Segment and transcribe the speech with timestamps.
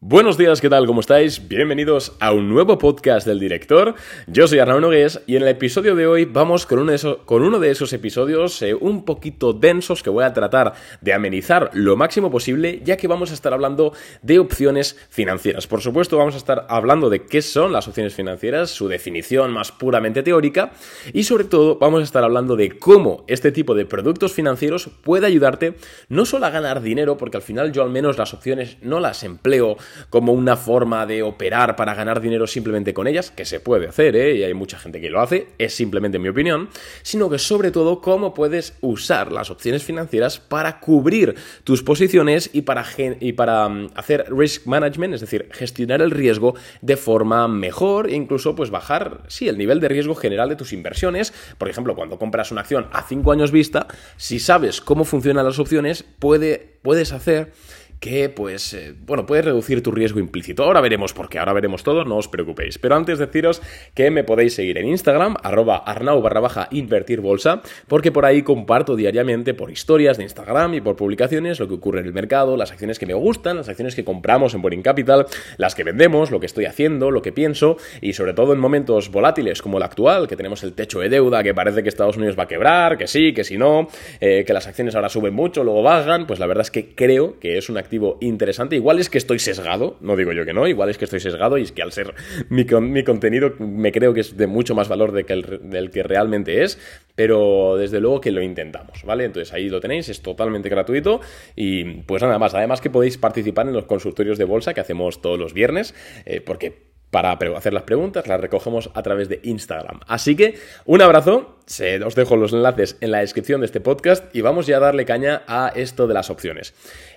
[0.00, 0.86] Buenos días, ¿qué tal?
[0.86, 1.48] ¿Cómo estáis?
[1.48, 3.96] Bienvenidos a un nuevo podcast del director.
[4.28, 7.92] Yo soy Arnaud Nogués y en el episodio de hoy vamos con uno de esos,
[7.92, 12.96] episodios eh, un poquito densos que voy a tratar de amenizar lo máximo posible, ya
[12.96, 13.92] que vamos a estar hablando
[14.22, 15.66] de opciones financieras.
[15.66, 19.72] Por supuesto, vamos a estar hablando de qué son las opciones financieras, su definición más
[19.72, 20.70] puramente teórica
[21.12, 25.26] y sobre todo vamos a estar hablando de cómo este tipo de productos financieros puede
[25.26, 25.74] ayudarte
[26.08, 29.24] no solo a ganar dinero, porque al final yo al menos las opciones no las
[29.24, 29.76] empleo
[30.10, 34.16] como una forma de operar para ganar dinero simplemente con ellas, que se puede hacer,
[34.16, 34.36] ¿eh?
[34.36, 36.68] y hay mucha gente que lo hace, es simplemente mi opinión,
[37.02, 42.62] sino que sobre todo cómo puedes usar las opciones financieras para cubrir tus posiciones y
[42.62, 42.84] para,
[43.20, 48.14] y para mm, hacer risk management, es decir, gestionar el riesgo de forma mejor e
[48.14, 51.32] incluso pues bajar, sí, el nivel de riesgo general de tus inversiones.
[51.58, 53.86] Por ejemplo, cuando compras una acción a 5 años vista,
[54.16, 57.52] si sabes cómo funcionan las opciones, puede, puedes hacer
[58.00, 60.62] que, pues, eh, bueno, puedes reducir tu riesgo implícito.
[60.64, 62.78] Ahora veremos por qué, ahora veremos todo, no os preocupéis.
[62.78, 63.60] Pero antes deciros
[63.94, 68.42] que me podéis seguir en Instagram, arroba arnau barra baja invertir bolsa, porque por ahí
[68.42, 72.56] comparto diariamente por historias de Instagram y por publicaciones lo que ocurre en el mercado,
[72.56, 76.30] las acciones que me gustan, las acciones que compramos en Boring Capital, las que vendemos,
[76.30, 79.82] lo que estoy haciendo, lo que pienso, y sobre todo en momentos volátiles como el
[79.82, 82.96] actual, que tenemos el techo de deuda, que parece que Estados Unidos va a quebrar,
[82.96, 83.88] que sí, que si no,
[84.20, 87.38] eh, que las acciones ahora suben mucho, luego bajan, pues la verdad es que creo
[87.40, 87.80] que es una
[88.20, 88.76] interesante.
[88.76, 91.58] Igual es que estoy sesgado, no digo yo que no, igual es que estoy sesgado
[91.58, 92.14] y es que al ser
[92.48, 95.90] mi, mi contenido me creo que es de mucho más valor de que el, del
[95.90, 96.78] que realmente es,
[97.14, 99.24] pero desde luego que lo intentamos, ¿vale?
[99.24, 101.20] Entonces ahí lo tenéis, es totalmente gratuito
[101.56, 102.54] y pues nada más.
[102.54, 106.40] Además que podéis participar en los consultorios de bolsa que hacemos todos los viernes, eh,
[106.40, 110.00] porque para hacer las preguntas, las recogemos a través de Instagram.
[110.06, 111.56] Así que un abrazo,
[112.04, 115.04] os dejo los enlaces en la descripción de este podcast y vamos ya a darle
[115.04, 116.74] caña a esto de las opciones.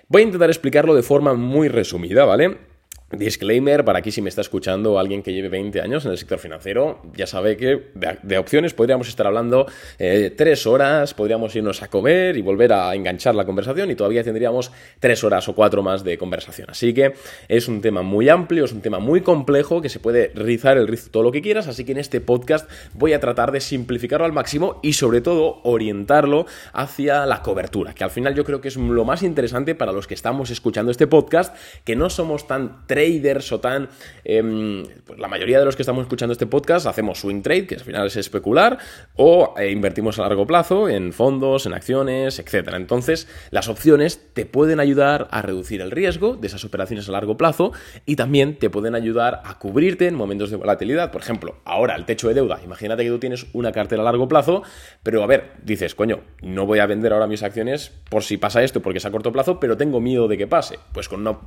[0.07, 2.70] Voy a intentar explicarlo de forma muy resumida, ¿vale?
[3.11, 6.39] Disclaimer, para aquí si me está escuchando alguien que lleve 20 años en el sector
[6.39, 9.65] financiero, ya sabe que de, opciones podríamos estar hablando
[9.99, 14.23] eh, tres horas, podríamos irnos a comer y volver a enganchar la conversación y todavía
[14.23, 16.69] tendríamos tres horas o cuatro más de conversación.
[16.69, 17.13] Así que
[17.47, 20.87] es un tema muy amplio, es un tema muy complejo que se puede rizar el
[20.87, 24.25] rizo todo lo que quieras, así que en este podcast voy a tratar de simplificarlo
[24.25, 28.69] al máximo y sobre todo orientarlo hacia la cobertura, que al final yo creo que
[28.69, 32.87] es lo más interesante para los que estamos escuchando este podcast, que no somos tan
[33.01, 33.89] traders o tan...
[34.23, 37.75] Em, pues la mayoría de los que estamos escuchando este podcast hacemos swing trade, que
[37.75, 38.77] al final es especular,
[39.15, 42.69] o eh, invertimos a largo plazo en fondos, en acciones, etc.
[42.75, 47.37] Entonces, las opciones te pueden ayudar a reducir el riesgo de esas operaciones a largo
[47.37, 47.71] plazo
[48.05, 51.11] y también te pueden ayudar a cubrirte en momentos de volatilidad.
[51.11, 52.59] Por ejemplo, ahora el techo de deuda.
[52.63, 54.63] Imagínate que tú tienes una cartera a largo plazo,
[55.03, 58.63] pero a ver, dices, coño, no voy a vender ahora mis acciones por si pasa
[58.63, 60.77] esto, porque es a corto plazo, pero tengo miedo de que pase.
[60.93, 61.39] Pues con una,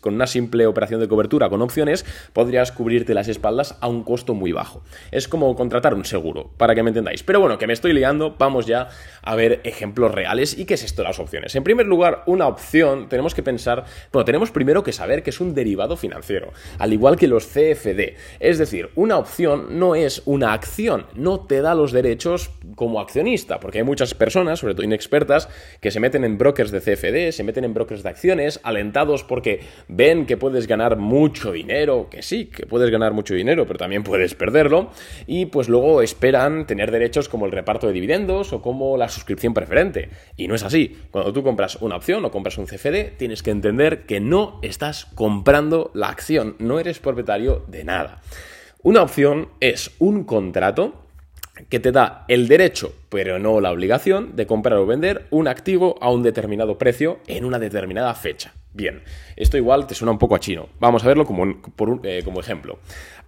[0.00, 4.34] con una simple operación de cobertura con opciones, podrías cubrirte las espaldas a un costo
[4.34, 4.82] muy bajo.
[5.10, 7.22] Es como contratar un seguro, para que me entendáis.
[7.22, 8.88] Pero bueno, que me estoy liando, vamos ya
[9.22, 11.54] a ver ejemplos reales y qué es esto de las opciones.
[11.54, 15.40] En primer lugar, una opción, tenemos que pensar, bueno, tenemos primero que saber que es
[15.40, 18.16] un derivado financiero, al igual que los CFD.
[18.40, 23.60] Es decir, una opción no es una acción, no te da los derechos como accionista,
[23.60, 25.48] porque hay muchas personas, sobre todo inexpertas,
[25.80, 29.60] que se meten en brokers de CFD, se meten en brokers de acciones, alentados porque
[29.88, 34.02] ven que puedes ganar mucho dinero, que sí, que puedes ganar mucho dinero, pero también
[34.02, 34.90] puedes perderlo,
[35.26, 39.54] y pues luego esperan tener derechos como el reparto de dividendos o como la suscripción
[39.54, 40.10] preferente.
[40.36, 40.96] Y no es así.
[41.10, 45.06] Cuando tú compras una opción o compras un CFD, tienes que entender que no estás
[45.14, 48.20] comprando la acción, no eres propietario de nada.
[48.82, 51.08] Una opción es un contrato
[51.68, 55.96] que te da el derecho, pero no la obligación, de comprar o vender un activo
[56.00, 58.54] a un determinado precio en una determinada fecha.
[58.78, 59.02] Bien,
[59.34, 60.68] esto igual te suena un poco a chino.
[60.78, 61.44] Vamos a verlo como,
[62.04, 62.78] eh, como ejemplo.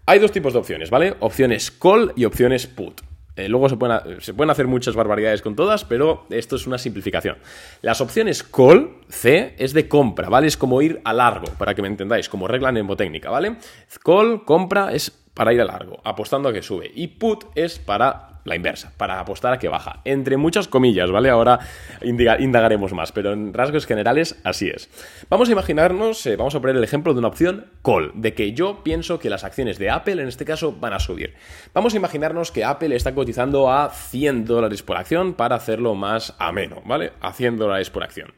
[0.06, 1.16] Hay dos tipos de opciones, ¿vale?
[1.18, 3.00] Opciones call y opciones put.
[3.34, 6.78] Eh, luego se pueden, se pueden, hacer muchas barbaridades con todas, pero esto es una
[6.78, 7.38] simplificación.
[7.82, 10.46] Las opciones call, C, es de compra, ¿vale?
[10.46, 13.56] Es como ir a largo, para que me entendáis, como regla mnemotécnica, ¿vale?
[14.04, 16.92] Call, compra, es para ir a largo, apostando a que sube.
[16.94, 20.00] Y put es para la inversa, para apostar a que baja.
[20.04, 21.30] Entre muchas comillas, ¿vale?
[21.30, 21.60] Ahora
[22.02, 24.90] indagaremos más, pero en rasgos generales así es.
[25.30, 28.52] Vamos a imaginarnos, eh, vamos a poner el ejemplo de una opción call, de que
[28.52, 31.34] yo pienso que las acciones de Apple en este caso van a subir.
[31.72, 36.34] Vamos a imaginarnos que Apple está cotizando a 100 dólares por acción para hacerlo más
[36.38, 37.12] ameno, ¿vale?
[37.20, 38.32] A 100 dólares por acción.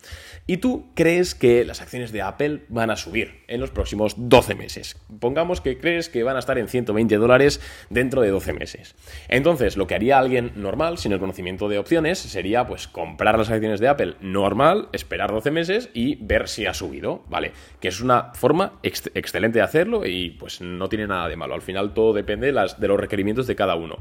[0.47, 4.57] Y tú crees que las acciones de Apple van a subir en los próximos 12
[4.57, 4.97] meses.
[5.21, 7.61] Pongamos que crees que van a estar en 120 dólares
[7.91, 8.95] dentro de 12 meses.
[9.29, 13.51] Entonces, lo que haría alguien normal, sin el conocimiento de opciones, sería pues comprar las
[13.51, 17.53] acciones de Apple normal, esperar 12 meses y ver si ha subido, ¿vale?
[17.81, 21.55] Que es una forma excelente de hacerlo y pues no tiene nada de malo.
[21.55, 23.99] Al final todo depende de, las, de los requerimientos de cada uno.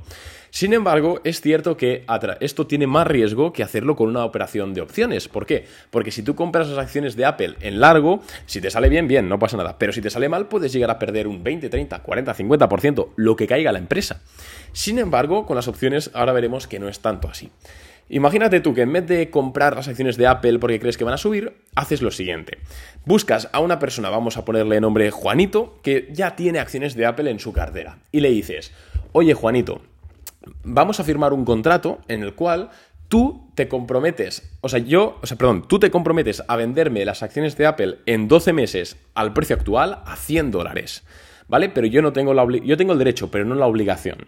[0.51, 2.05] Sin embargo, es cierto que
[2.41, 5.29] esto tiene más riesgo que hacerlo con una operación de opciones.
[5.29, 5.65] ¿Por qué?
[5.89, 9.29] Porque si tú compras las acciones de Apple en largo, si te sale bien, bien,
[9.29, 9.77] no pasa nada.
[9.77, 12.67] Pero si te sale mal, puedes llegar a perder un 20, 30, 40, 50%,
[13.15, 14.21] lo que caiga la empresa.
[14.73, 17.51] Sin embargo, con las opciones ahora veremos que no es tanto así.
[18.09, 21.13] Imagínate tú que en vez de comprar las acciones de Apple porque crees que van
[21.13, 22.57] a subir, haces lo siguiente.
[23.05, 27.31] Buscas a una persona, vamos a ponerle nombre Juanito, que ya tiene acciones de Apple
[27.31, 27.99] en su cartera.
[28.11, 28.73] Y le dices,
[29.13, 29.81] oye Juanito,
[30.63, 32.69] vamos a firmar un contrato en el cual
[33.07, 37.23] tú te comprometes, o sea, yo, o sea, perdón, tú te comprometes a venderme las
[37.23, 41.03] acciones de Apple en 12 meses al precio actual a 100 dólares,
[41.51, 41.67] ¿vale?
[41.67, 44.25] Pero yo no tengo la yo tengo el derecho, pero no la obligación.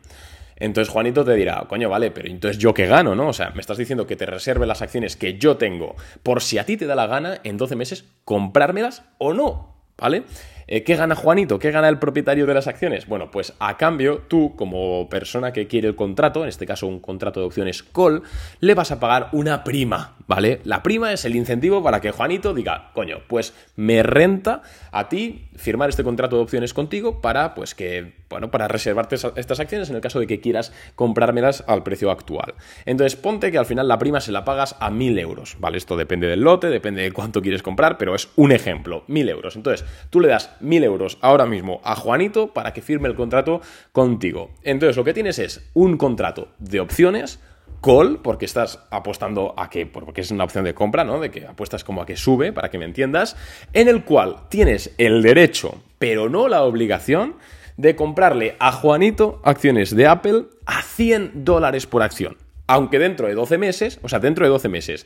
[0.58, 3.30] Entonces Juanito te dirá, coño, vale, pero entonces yo qué gano, ¿no?
[3.30, 6.58] O sea, me estás diciendo que te reserve las acciones que yo tengo por si
[6.58, 10.24] a ti te da la gana en 12 meses comprármelas o no, ¿vale?
[10.68, 11.60] Eh, ¿Qué gana Juanito?
[11.60, 13.08] ¿Qué gana el propietario de las acciones?
[13.08, 17.00] Bueno, pues a cambio, tú, como persona que quiere el contrato, en este caso un
[17.00, 18.24] contrato de opciones call,
[18.60, 20.62] le vas a pagar una prima, ¿vale?
[20.64, 24.62] La prima es el incentivo para que Juanito diga, coño, pues me renta
[24.92, 29.60] a ti firmar este contrato de opciones contigo para, pues que, bueno, para reservarte estas
[29.60, 32.56] acciones en el caso de que quieras comprármelas al precio actual.
[32.86, 35.78] Entonces, ponte que al final la prima se la pagas a 1000 euros, ¿vale?
[35.78, 39.56] Esto depende del lote, depende de cuánto quieres comprar, pero es un ejemplo, 1000 euros.
[39.56, 43.62] Entonces, tú le das 1000 euros ahora mismo a Juanito para que firme el contrato
[43.92, 44.52] contigo.
[44.64, 47.40] Entonces lo que tienes es un contrato de opciones,
[47.82, 51.20] call, porque estás apostando a que, porque es una opción de compra, ¿no?
[51.20, 53.36] De que apuestas como a que sube, para que me entiendas,
[53.74, 57.36] en el cual tienes el derecho, pero no la obligación,
[57.78, 62.38] de comprarle a Juanito acciones de Apple a 100 dólares por acción.
[62.68, 65.06] Aunque dentro de 12 meses, o sea, dentro de 12 meses,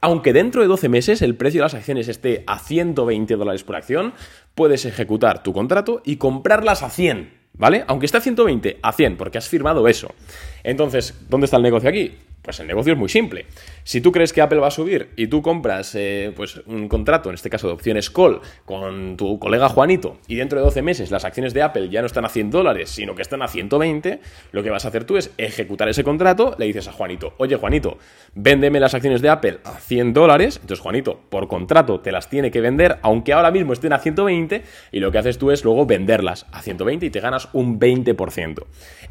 [0.00, 3.76] aunque dentro de 12 meses el precio de las acciones esté a 120 dólares por
[3.76, 4.14] acción,
[4.54, 7.84] puedes ejecutar tu contrato y comprarlas a 100, ¿vale?
[7.86, 10.14] Aunque esté a 120, a 100, porque has firmado eso.
[10.62, 12.14] Entonces, ¿dónde está el negocio aquí?
[12.42, 13.46] Pues el negocio es muy simple.
[13.84, 17.28] Si tú crees que Apple va a subir y tú compras eh, pues un contrato,
[17.28, 21.10] en este caso de opciones call, con tu colega Juanito, y dentro de 12 meses
[21.10, 24.20] las acciones de Apple ya no están a 100 dólares, sino que están a 120,
[24.52, 27.56] lo que vas a hacer tú es ejecutar ese contrato, le dices a Juanito, oye
[27.56, 27.98] Juanito,
[28.34, 32.50] véndeme las acciones de Apple a 100 dólares, entonces Juanito, por contrato te las tiene
[32.50, 34.62] que vender, aunque ahora mismo estén a 120,
[34.92, 38.64] y lo que haces tú es luego venderlas a 120 y te ganas un 20%.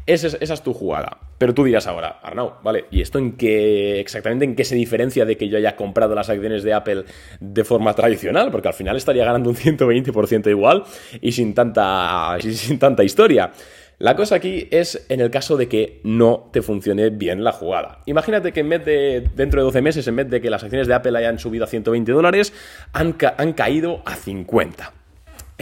[0.06, 1.18] Esa es, esa es tu jugada.
[1.38, 5.24] Pero tú dirás ahora, Arnau, vale, ¿y esto en qué, exactamente en qué se diferencia
[5.24, 7.04] de que yo haya comprado las acciones de Apple
[7.40, 8.50] de forma tradicional?
[8.50, 10.84] Porque al final estaría ganando un 120% igual
[11.20, 13.52] y sin tanta, sin tanta historia.
[13.98, 18.00] La cosa aquí es en el caso de que no te funcione bien la jugada.
[18.06, 20.88] Imagínate que en vez de, dentro de 12 meses, en vez de que las acciones
[20.88, 22.52] de Apple hayan subido a 120 dólares,
[22.92, 24.92] han, han caído a 50.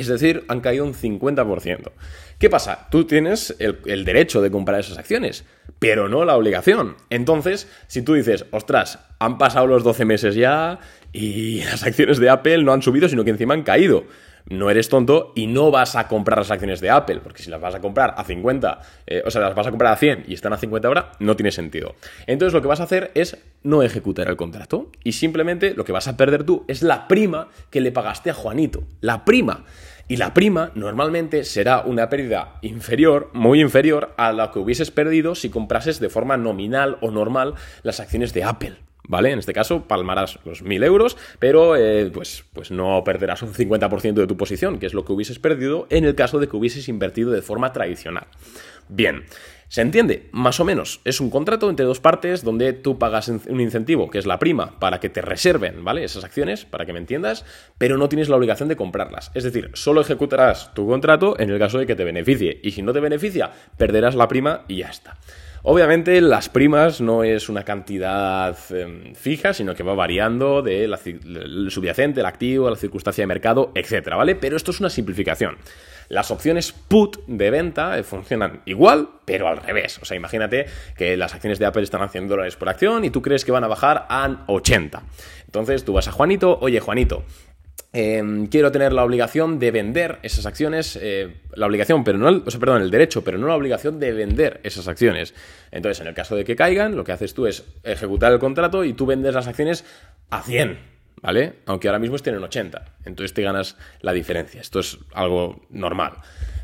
[0.01, 1.91] Es decir, han caído un 50%.
[2.39, 2.89] ¿Qué pasa?
[2.91, 5.45] Tú tienes el, derecho de comprar esas acciones,
[5.79, 6.97] pero no la obligación.
[7.11, 10.79] Entonces, si tú dices, ostras, han pasado los 12 meses ya
[11.13, 14.05] y las acciones de Apple no han subido, sino que encima han caído.
[14.51, 17.61] No eres tonto y no vas a comprar las acciones de Apple, porque si las
[17.61, 20.35] vas a comprar a 50, eh, o sea, las vas a comprar a 100 y
[20.35, 21.95] están a 50 ahora, no tiene sentido.
[22.27, 25.93] Entonces lo que vas a hacer es no ejecutar el contrato y simplemente lo que
[25.93, 28.83] vas a perder tú es la prima que le pagaste a Juanito.
[29.01, 29.65] La prima.
[30.09, 35.37] Y la prima normalmente será una pérdida inferior, muy inferior a la que hubieses perdido
[35.37, 38.90] si comprases de forma nominal o normal las acciones de Apple.
[39.11, 39.33] ¿Vale?
[39.33, 44.15] En este caso palmarás los 1000 euros, pero eh, pues, pues no perderás un 50%
[44.15, 46.89] de tu posición, que es lo que hubieses perdido en el caso de que hubieses
[46.89, 48.29] invertido de forma tradicional.
[48.89, 49.25] Bien,
[49.67, 50.29] ¿Se entiende?
[50.33, 51.01] Más o menos.
[51.05, 54.81] Es un contrato entre dos partes donde tú pagas un incentivo, que es la prima,
[54.81, 56.03] para que te reserven, ¿vale?
[56.03, 57.45] Esas acciones, para que me entiendas,
[57.79, 59.31] pero no tienes la obligación de comprarlas.
[59.33, 62.59] Es decir, solo ejecutarás tu contrato en el caso de que te beneficie.
[62.65, 65.19] Y si no te beneficia, perderás la prima y ya está.
[65.63, 70.97] Obviamente las primas no es una cantidad em, fija, sino que va variando del
[71.69, 74.37] subyacente, el activo, la circunstancia de mercado, etcétera, ¿vale?
[74.37, 75.59] Pero esto es una simplificación.
[76.09, 79.99] Las opciones put de venta eh, funcionan igual, pero al revés.
[80.01, 83.11] O sea, imagínate que las acciones de Apple están a 100 dólares por acción y
[83.11, 85.03] tú crees que van a bajar a 80.
[85.45, 87.23] Entonces tú vas a Juanito, oye Juanito,
[87.93, 92.51] em, quiero tener la obligación de vender esas acciones, eh, la obligación, pero no, o
[92.51, 95.35] sea, perdón, el derecho, pero no la obligación de vender esas acciones.
[95.71, 98.85] Entonces, en el caso de que caigan, lo que haces tú es ejecutar el contrato
[98.85, 99.85] y tú vendes las acciones
[100.31, 100.91] a 100.
[101.23, 101.55] ¿vale?
[101.67, 102.85] Aunque ahora mismo estén en 80.
[103.05, 104.61] Entonces te ganas la diferencia.
[104.61, 106.15] Esto es algo normal.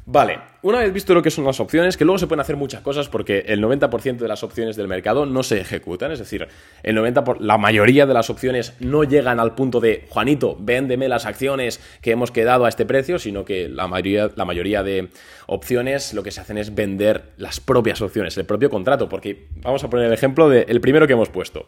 [0.09, 2.81] Vale, una vez visto lo que son las opciones, que luego se pueden hacer muchas
[2.81, 6.47] cosas porque el 90% de las opciones del mercado no se ejecutan, es decir,
[6.85, 11.27] el 90 la mayoría de las opciones no llegan al punto de Juanito, véndeme las
[11.27, 15.09] acciones que hemos quedado a este precio, sino que la mayoría, la mayoría de
[15.49, 19.83] opciones lo que se hacen es vender las propias opciones, el propio contrato, porque vamos
[19.83, 21.67] a poner el ejemplo del primero que hemos puesto.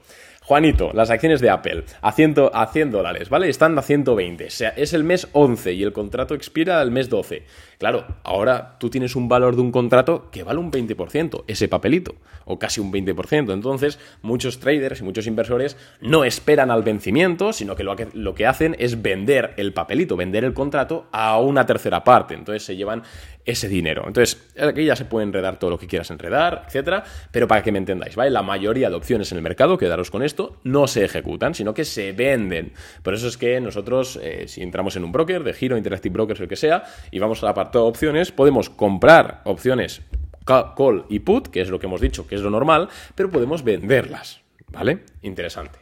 [0.49, 3.51] Juanito, las acciones de Apple a 100, a 100 dólares, ¿vale?
[3.51, 4.47] Están a 120.
[4.47, 7.43] O sea, es el mes 11 y el contrato expira el mes 12.
[7.79, 12.17] Claro, ahora tú tienes un valor de un contrato que vale un 20%, ese papelito,
[12.45, 13.53] o casi un 20%.
[13.53, 18.35] Entonces, muchos traders y muchos inversores no esperan al vencimiento, sino que lo que, lo
[18.35, 22.35] que hacen es vender el papelito, vender el contrato a una tercera parte.
[22.35, 23.05] Entonces se llevan
[23.45, 24.05] ese dinero.
[24.07, 27.73] Entonces, aquí ya se puede enredar todo lo que quieras enredar, etcétera, pero para que
[27.73, 28.31] me entendáis, ¿vale?
[28.31, 31.87] La mayoría de opciones en el mercado, quedaros con esto, no se ejecutan, sino que
[31.87, 32.73] se venden.
[33.03, 36.41] Por eso es que nosotros, eh, si entramos en un broker, de giro, Interactive Brokers,
[36.41, 40.03] el que sea, y vamos al apartado opciones, podemos comprar opciones
[40.45, 43.63] call y put, que es lo que hemos dicho, que es lo normal, pero podemos
[43.63, 45.05] venderlas, ¿vale?
[45.23, 45.79] Interesante.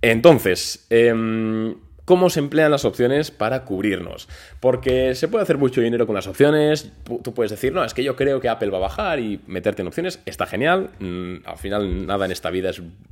[0.00, 1.74] Entonces, eh,
[2.04, 4.28] cómo se emplean las opciones para cubrirnos.
[4.60, 6.92] Porque se puede hacer mucho dinero con las opciones.
[7.22, 9.82] Tú puedes decir, no, es que yo creo que Apple va a bajar y meterte
[9.82, 10.20] en opciones.
[10.26, 10.90] Está genial.
[10.98, 12.70] Mm, al final nada en esta vida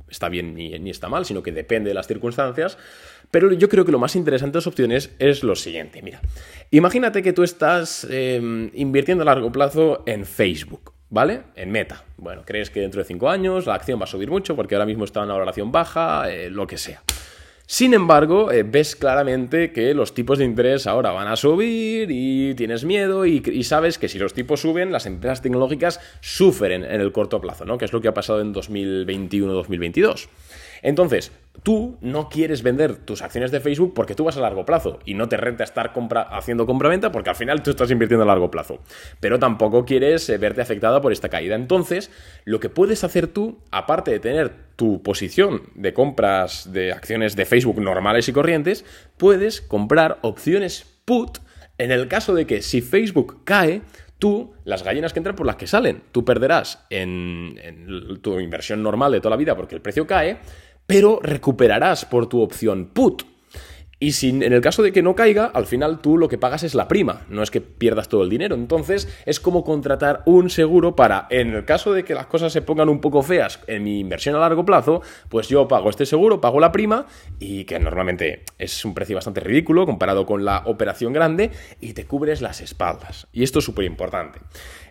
[0.09, 2.77] está bien ni, está mal, sino que depende de las circunstancias.
[3.29, 6.01] Pero yo creo que lo más interesante de las opciones es lo siguiente.
[6.01, 6.19] Mira,
[6.69, 10.93] imagínate que tú estás em, invirtiendo a largo plazo en Facebook.
[11.13, 11.41] ¿Vale?
[11.57, 12.05] En meta.
[12.15, 14.85] Bueno, crees que dentro de cinco años la acción va a subir mucho porque ahora
[14.85, 17.03] mismo está en una valoración baja, eh, lo que sea.
[17.71, 22.53] Sin embargo, eh, ves claramente que los tipos de interés ahora van a subir y
[22.55, 27.13] tienes miedo y, sabes que si los tipos suben, las empresas tecnológicas sufren en el
[27.13, 27.77] corto plazo, ¿no?
[27.77, 30.27] Que es lo que ha pasado en 2021-2022.
[30.81, 31.31] Entonces,
[31.63, 35.13] tú no quieres vender tus acciones de Facebook porque tú vas a largo plazo y
[35.13, 38.49] no te renta estar compra haciendo compra-venta porque al final tú estás invirtiendo a largo
[38.49, 38.79] plazo.
[39.19, 41.55] Pero tampoco quieres eh, verte afectada por esta caída.
[41.55, 42.11] Entonces,
[42.45, 47.45] lo que puedes hacer tú, aparte de tener tu posición de compras de acciones de
[47.45, 48.85] Facebook normales y corrientes,
[49.17, 51.39] puedes comprar opciones put
[51.77, 53.81] en el caso de que si Facebook cae,
[54.19, 58.83] tú, las gallinas que entran por las que salen, tú perderás en, en, tu inversión
[58.83, 60.37] normal de toda la vida porque el precio cae,
[60.91, 63.23] pero recuperarás por tu opción put.
[63.97, 66.63] Y si en el caso de que no caiga, al final tú lo que pagas
[66.63, 68.55] es la prima, no es que pierdas todo el dinero.
[68.55, 72.61] Entonces es como contratar un seguro para, en el caso de que las cosas se
[72.61, 76.41] pongan un poco feas en mi inversión a largo plazo, pues yo pago este seguro,
[76.41, 77.05] pago la prima
[77.39, 82.05] y que normalmente es un precio bastante ridículo comparado con la operación grande y te
[82.05, 83.27] cubres las espaldas.
[83.31, 84.39] Y esto es súper importante.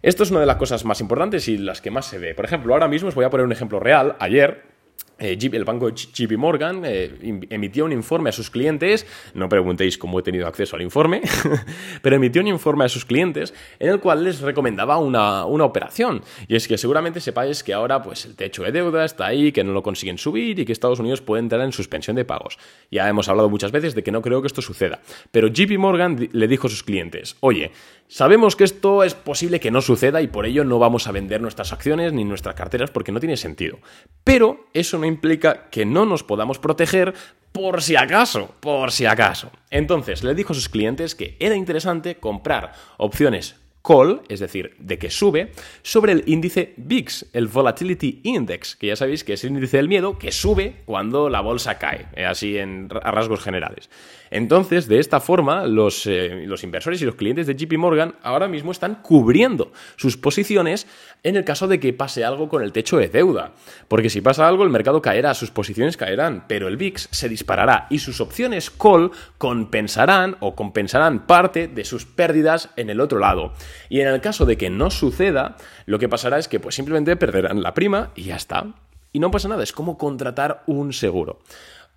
[0.00, 2.35] Esto es una de las cosas más importantes y las que más se ve.
[2.35, 4.16] Por ejemplo, ahora mismo os voy a poner un ejemplo real.
[4.19, 4.79] Ayer
[5.20, 10.18] eh, el banco JP Morgan eh, emitió un informe a sus clientes, no preguntéis cómo
[10.18, 11.20] he tenido acceso al informe,
[12.02, 16.22] pero emitió un informe a sus clientes en el cual les recomendaba una, operación.
[16.48, 19.62] Y es que seguramente sepáis que ahora pues, el techo de deuda está ahí, que
[19.62, 22.58] no lo consiguen subir y que Estados Unidos puede entrar en suspensión de pagos.
[22.90, 25.00] Ya hemos hablado muchas veces de que no creo que esto suceda.
[25.30, 27.72] Pero JP Morgan le dijo a sus clientes, oye,
[28.08, 31.42] sabemos que esto es posible que no suceda y por ello no vamos a vender
[31.42, 33.78] nuestras acciones ni nuestras carteras porque no tiene sentido.
[34.24, 37.12] Pero eso no implica que no nos podamos proteger
[37.52, 39.50] por si acaso, por si acaso.
[39.70, 44.98] Entonces, le dijo a sus clientes que era interesante comprar opciones call, es decir, de
[44.98, 45.52] que sube,
[45.82, 49.88] sobre el índice VIX, el Volatility Index, que ya sabéis que es el índice del
[49.88, 53.88] miedo que sube cuando la bolsa cae, eh, así en, a rasgos generales.
[54.30, 58.49] Entonces, de esta forma, los, eh, los inversores y los clientes de JP Morgan ahora
[58.49, 60.87] mismo están cubriendo sus posiciones
[61.22, 63.52] en el caso de que pase algo con el techo de deuda.
[63.88, 67.87] Porque si pasa algo, el mercado caerá, sus posiciones caerán, pero el VIX se disparará
[67.90, 73.52] y sus opciones call compensarán o compensarán parte de sus pérdidas en el otro lado.
[73.88, 75.56] Y en el caso de que no suceda,
[75.87, 78.66] lo que pasará es que pues simplemente perderán la prima y ya está.
[79.12, 81.40] Y no pasa nada, es como contratar un seguro.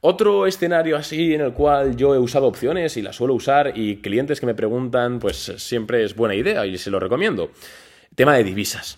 [0.05, 4.01] Otro escenario así en el cual yo he usado opciones y las suelo usar y
[4.01, 7.51] clientes que me preguntan, pues siempre es buena idea y se lo recomiendo.
[8.13, 8.97] Tema de divisas.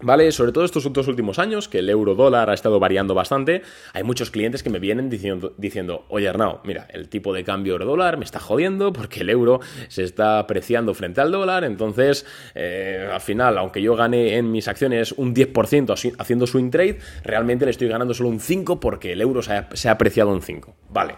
[0.00, 0.30] ¿Vale?
[0.30, 3.62] Sobre todo estos dos últimos años, que el euro dólar ha estado variando bastante,
[3.94, 7.72] hay muchos clientes que me vienen diciendo, diciendo oye Arnau, mira, el tipo de cambio
[7.72, 12.26] euro dólar me está jodiendo porque el euro se está apreciando frente al dólar, entonces
[12.54, 17.64] eh, al final, aunque yo gane en mis acciones un 10% haciendo swing trade, realmente
[17.64, 20.42] le estoy ganando solo un 5% porque el euro se ha, se ha apreciado un
[20.42, 20.74] 5%.
[20.90, 21.16] Vale.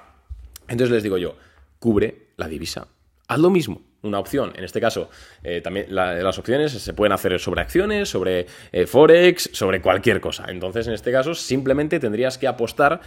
[0.69, 1.35] Entonces les digo yo,
[1.81, 2.87] cubre la divisa.
[3.27, 4.53] Haz lo mismo una opción.
[4.57, 5.11] En este caso,
[5.43, 10.47] eh, también las opciones se pueden hacer sobre acciones, sobre eh, Forex, sobre cualquier cosa.
[10.49, 13.01] Entonces, en este caso, simplemente tendrías que apostar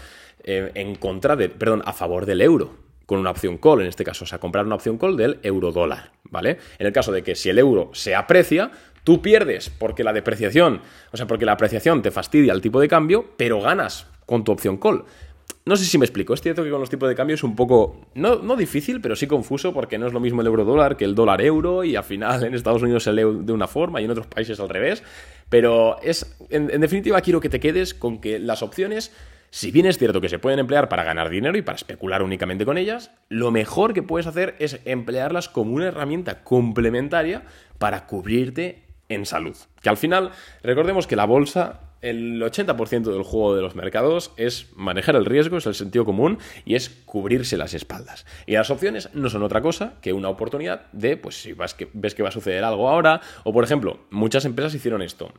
[0.43, 4.05] eh, en contra de, perdón, a favor del euro con una opción call en este
[4.05, 6.59] caso, o sea, comprar una opción call del euro dólar, ¿vale?
[6.79, 8.71] En el caso de que si el euro se aprecia,
[9.03, 10.81] tú pierdes porque la depreciación,
[11.11, 14.53] o sea, porque la apreciación te fastidia el tipo de cambio, pero ganas con tu
[14.53, 15.03] opción call.
[15.63, 17.55] No sé si me explico, es cierto que con los tipos de cambio es un
[17.55, 20.97] poco, no, no difícil, pero sí confuso porque no es lo mismo el euro dólar
[20.97, 24.01] que el dólar euro y al final en Estados Unidos se lee de una forma
[24.01, 25.03] y en otros países al revés.
[25.49, 29.11] Pero es, en, definitiva quiero que te quedes con que las opciones
[29.53, 32.65] si bien es cierto que se pueden emplear para ganar dinero y para especular únicamente
[32.65, 37.43] con ellas, lo mejor que puedes hacer es emplearlas como una herramienta complementaria
[37.77, 39.57] para cubrirte en salud.
[39.81, 40.31] Que al final,
[40.63, 45.57] recordemos que la bolsa el 80% del juego de los mercados es manejar el riesgo,
[45.57, 48.25] es el sentido común y es cubrirse las espaldas.
[48.45, 51.89] Y las opciones no son otra cosa que una oportunidad de, pues si vas que,
[51.93, 55.31] ves que va a suceder algo ahora, o por ejemplo, muchas empresas hicieron esto.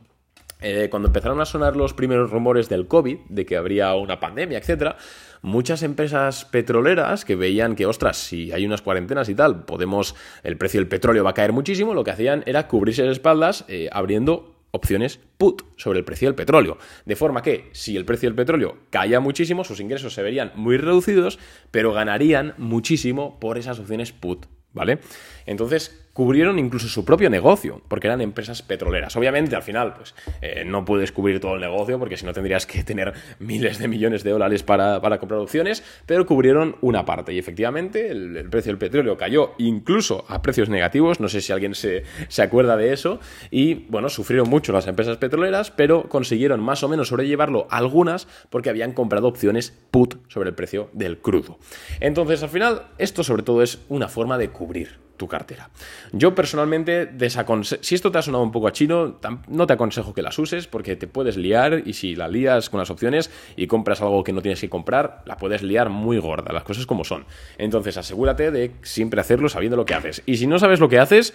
[0.65, 4.57] Eh, cuando empezaron a sonar los primeros rumores del COVID, de que habría una pandemia,
[4.59, 4.95] etc.,
[5.41, 10.57] muchas empresas petroleras que veían que, ostras, si hay unas cuarentenas y tal, podemos, el
[10.57, 13.89] precio del petróleo va a caer muchísimo, lo que hacían era cubrirse las espaldas eh,
[13.91, 16.79] abriendo opciones put sobre el precio del petróleo.
[17.05, 20.77] De forma que si el precio del petróleo caía muchísimo, sus ingresos se verían muy
[20.77, 21.37] reducidos,
[21.69, 24.47] pero ganarían muchísimo por esas opciones put.
[24.73, 24.97] ¿Vale?
[25.45, 29.15] Entonces, cubrieron incluso su propio negocio, porque eran empresas petroleras.
[29.15, 32.65] Obviamente, al final, pues eh, no puedes cubrir todo el negocio, porque si no tendrías
[32.65, 37.33] que tener miles de millones de dólares para, comprar opciones, pero cubrieron una parte.
[37.33, 41.73] Y efectivamente, el, precio del petróleo cayó incluso a precios negativos, no sé si alguien
[41.73, 46.83] se, se acuerda de eso, y bueno, sufrieron mucho las empresas petroleras, pero consiguieron más
[46.83, 51.57] o menos sobrellevarlo algunas porque habían comprado opciones put sobre el precio del crudo.
[51.99, 55.69] Entonces, al final, esto sobre todo es una forma de cubrir tu cartera.
[56.11, 60.13] Yo personalmente desaconsejo, si esto te ha sonado un poco a chino, no te aconsejo
[60.13, 63.67] que las uses porque te puedes liar y si la lías con las opciones y
[63.67, 67.03] compras algo que no tienes que comprar, la puedes liar muy gorda, las cosas como
[67.03, 67.25] son.
[67.57, 70.23] Entonces asegúrate de siempre hacerlo sabiendo lo que haces.
[70.25, 71.33] Y si no sabes lo que haces,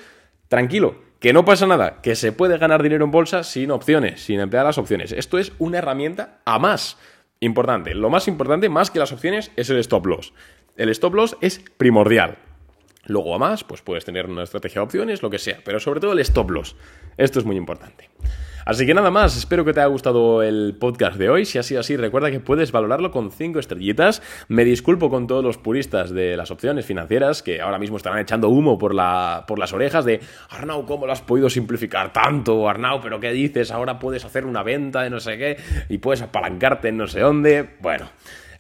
[0.49, 4.41] tranquilo, que no pasa nada, que se puede ganar dinero en bolsa sin opciones, sin
[4.41, 5.13] emplear las opciones.
[5.13, 6.97] Esto es una herramienta a más.
[7.41, 10.33] Importante, lo más importante, más que las opciones, es el stop loss.
[10.77, 12.39] El stop loss es primordial.
[13.09, 15.99] Luego a más, pues puedes tener una estrategia de opciones, lo que sea, pero sobre
[15.99, 16.77] todo el stop loss.
[17.17, 18.11] Esto es muy importante.
[18.69, 21.47] Así que nada más, espero que te haya gustado el podcast de hoy.
[21.47, 24.21] Si ha sido así, recuerda que puedes valorarlo con 5 estrellitas.
[24.49, 28.51] Me disculpo con todos los puristas de las opciones financieras que ahora mismo estarán echando
[28.51, 32.69] humo por, la, por las orejas de Arnau, ¿cómo lo has podido simplificar tanto?
[32.69, 33.71] Arnau, ¿pero qué dices?
[33.71, 35.57] Ahora puedes hacer una venta de no sé qué
[35.89, 37.71] y puedes apalancarte en no sé dónde.
[37.81, 38.11] Bueno.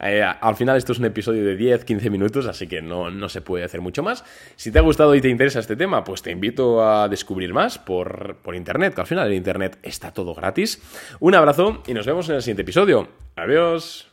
[0.00, 3.40] Eh, al final esto es un episodio de 10-15 minutos, así que no, no, se
[3.40, 4.24] puede hacer mucho más.
[4.56, 7.78] Si te ha gustado y te interesa este tema, pues te invito a descubrir más
[7.78, 10.80] por, por Internet, que al final en Internet está todo gratis.
[11.20, 13.08] Un abrazo y nos vemos en el siguiente episodio.
[13.37, 14.08] Adiós.